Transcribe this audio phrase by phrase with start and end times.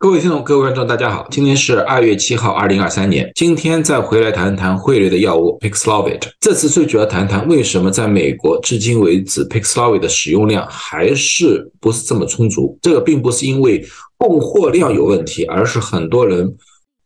[0.00, 3.28] 各位听众、各位观众，大家好，今天是二月七号，二零二三年。
[3.34, 6.20] 今天再回来谈谈汇率的药物 Paxlovid。
[6.38, 12.78] 这次最主要谈谈为什么在美国至今为止 Paxlovid 的使用量还是不是这么充足？
[12.80, 13.84] 这个并不是因为
[14.16, 16.48] 供货量有问题，而是很多人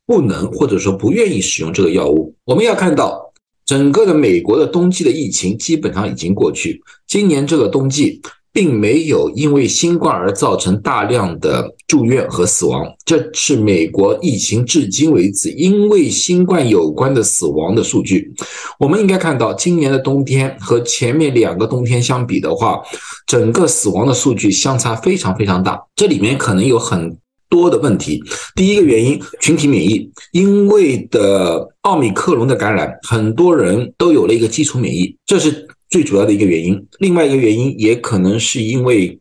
[0.05, 2.35] 不能或者说不愿意使用这个药物。
[2.45, 3.33] 我们要看到，
[3.65, 8.21] 整个的美国的冬季的疫情基本上已经过去，今年这个冬季。
[8.53, 18.30] 并没有因为新冠而造成大量的住院和死亡，这是美国疫情至今为止因为新冠有关的死亡的数据。
[18.79, 22.80] 我们应该看到，今年的冬天和前面两个冬天相比的话，
[23.27, 25.80] 整个死亡的数据相差非常非常大。
[25.96, 27.16] 这里面可能有很
[27.49, 28.22] 多的问题。
[28.55, 35.66] 第一个原因，群体免疫，因为的奥密克戎的感染，很多人都有了一个基础免疫，这是。
[35.92, 39.20] 最主要的一个原因，另外一个原因也可能是因为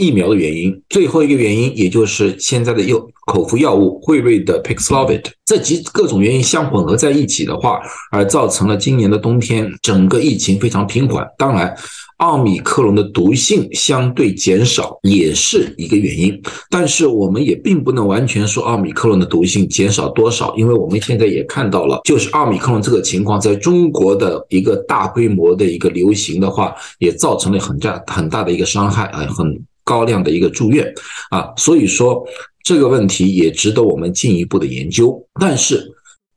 [0.00, 7.78] 疫苗的原因，最后一个原因也就是现在的药口服药物辉瑞的 Paxlovid，这几各种原因相混合在一起的话，
[8.10, 11.24] 而造成了今年的冬天整个疫情非常平缓。
[11.38, 11.76] 当然。
[12.20, 30.92] 奥米克戎的毒性相对减少也是一个原因，但是我们也并不能完全说奥米克戎的毒性减少多少，因为我们现在也看到了，就是奥米克戎这个情况在中国的一个大规模的一个流行的话，也造成了很大很大的一个伤害啊，很高量的一个住院
[31.30, 32.26] 啊，所以说
[32.62, 35.86] 这个问题也值得我们进一步的研究，但是。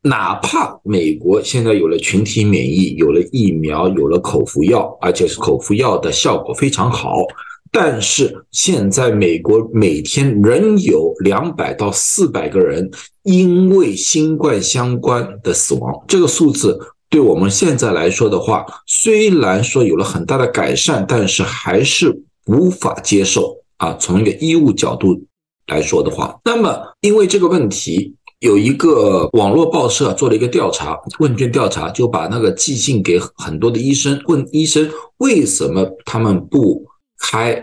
[0.06, 7.22] 哪怕美国现在有了群体免疫，有了疫苗，有了口服药，而且是口服药的效果非常好，
[7.72, 12.90] 但是现在美国每天仍有两百到四百个人
[13.22, 15.90] 因为新冠相关的死亡。
[16.06, 22.14] 这个数字对我们现在来说的话，虽然说有了很大的改善，但是还是
[22.46, 23.94] 无法接受啊。
[24.00, 25.24] 从一个医务角度
[25.66, 28.14] 来说的话，那么因为这个问题。
[28.40, 34.86] 有一个网络报社做了一个调查问卷调查，就把那个寄信给很多的医生，问医生
[35.16, 36.84] 为什么他们不
[37.18, 37.58] 开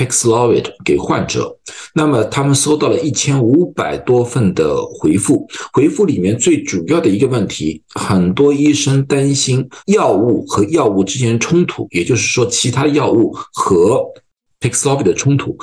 [0.00, 1.54] Paxlovid 给患者。
[1.94, 14.02] 那么他们收到了一千五百多份的回复，回复里面最主要的一个问题，很多医生担心药物和药物之间冲突，也就是说其他药物和
[14.60, 15.54] Paxlovid 的冲突。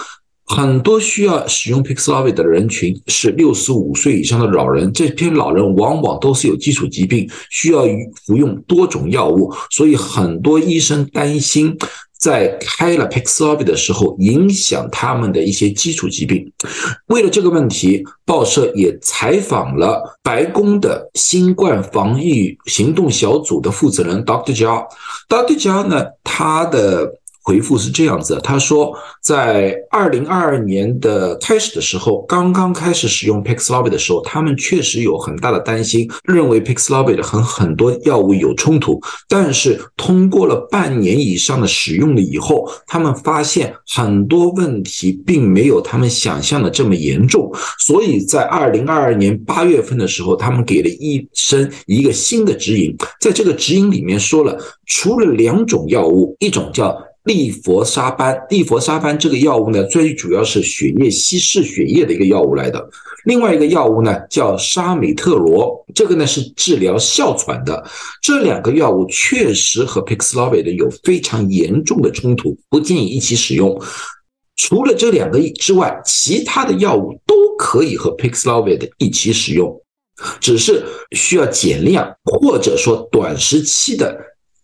[0.50, 7.84] 很多需要使用 Paxlovid 的人群是六十五岁以上的老人，这批老人往往都是有基础疾病，需要
[8.25, 11.75] 服用多种药物，所以很多医生担心
[12.20, 16.52] 在开了 Paxlovid 的时候影响他们的一些基础疾病。
[17.08, 24.54] 为了这个问题，报社也采访了白宫的新冠防御行动小组的负责人 Dr.
[24.54, 25.46] j o h n。
[25.46, 25.58] Dr.
[25.58, 27.20] j o h n 呢，他的。
[27.47, 28.94] 回复是这样子，他说，
[29.24, 39.00] 在二零二二年的开始的时候，刚刚开始使用 Paxlovid 的时候，他们确实有很大的担心，认为 Paxlovid 和很多药物有冲突。
[39.30, 47.50] 但是通过了半年以上的使用了以后，他们发现很多问题并没有他们想象的这么严重。
[47.80, 56.94] 所以在二零二二年八月份的时候，他们给了医生一个新的指引，在这个指引里面说了，除了两种药物，一种叫
[57.28, 62.90] 利佛沙班，利佛沙班这个药物呢，最主要是血液稀释血液的一个药物来的。
[63.26, 67.86] 另外一个药物呢，叫沙美特罗，这个呢是治疗哮喘的。
[68.22, 73.78] 这两个药物确实和 Paxlovid 有非常严重的冲突，不建议一起使用。
[74.56, 79.82] 除了这两个之外，其他的药物都可以和 Paxlovid 一起使用，
[80.40, 84.18] 只是需要减量，或者说短时期的。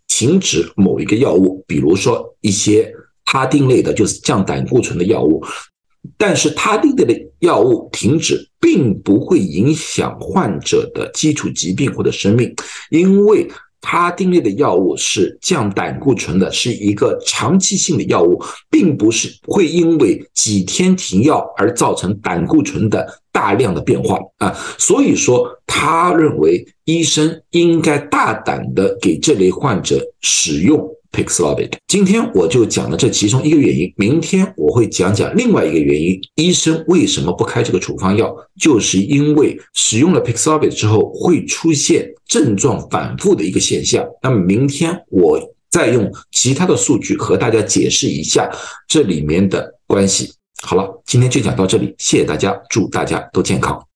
[0.07, 2.93] 停止某一个药物，比如说一些
[3.25, 5.43] 他汀类的，就是降胆固醇的药物。
[6.17, 12.53] 但是他汀类的药物停止，并不会影响患者的基础疾病或者生命，
[12.89, 13.49] 因为
[13.79, 23.22] 他汀类的药物是降胆固醇的，是一个长期性的药物，并不是会因为几天停药而造成胆固醇的。
[23.43, 30.79] 大量的变化啊，所以说他认为医生应该大胆的给这类患者使用
[31.11, 31.71] Paxlovid。
[31.89, 44.07] 今天我就讲了这其中一个原因，明天我会讲讲另外一个原因，医生为什么不开这个处方药，就是因为使用了 Paxlovid 之后会出现症状反复的一个现象。
[44.21, 45.37] 那么明天我
[45.69, 48.49] 再用其他的数据和大家解释一下
[48.87, 50.31] 这里面的关系。
[50.65, 53.85] 好了，今天就讲到这里，谢谢大家，祝大家都健康。